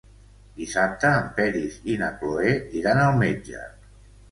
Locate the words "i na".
1.95-2.09